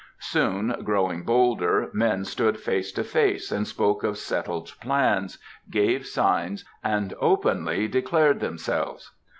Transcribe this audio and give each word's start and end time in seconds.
Soon, 0.17 0.69
growing 0.83 1.21
bolder, 1.21 1.91
men 1.93 2.25
stood 2.25 2.59
face 2.59 2.91
to 2.93 3.03
face 3.03 3.51
and 3.51 3.67
spoke 3.67 4.01
of 4.03 4.17
settled 4.17 4.73
plans, 4.81 5.37
gave 5.69 6.07
signs, 6.07 6.65
and 6.83 7.13
openly 7.21 7.87
declared 7.87 8.39
themselves. 8.39 9.11